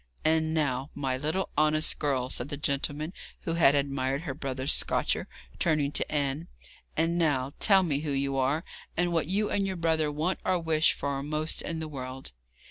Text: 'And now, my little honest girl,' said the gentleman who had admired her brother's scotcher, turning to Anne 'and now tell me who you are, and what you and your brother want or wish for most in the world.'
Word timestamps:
'And 0.25 0.55
now, 0.55 0.89
my 0.95 1.15
little 1.15 1.49
honest 1.55 1.99
girl,' 1.99 2.31
said 2.31 2.49
the 2.49 2.57
gentleman 2.57 3.13
who 3.41 3.53
had 3.53 3.75
admired 3.75 4.23
her 4.23 4.33
brother's 4.33 4.73
scotcher, 4.73 5.27
turning 5.59 5.91
to 5.91 6.11
Anne 6.11 6.47
'and 6.97 7.19
now 7.19 7.53
tell 7.59 7.83
me 7.83 7.99
who 7.99 8.09
you 8.11 8.35
are, 8.35 8.63
and 8.97 9.13
what 9.13 9.27
you 9.27 9.51
and 9.51 9.67
your 9.67 9.75
brother 9.77 10.11
want 10.11 10.39
or 10.43 10.57
wish 10.57 10.93
for 10.93 11.21
most 11.21 11.61
in 11.61 11.77
the 11.77 11.87
world.' 11.87 12.31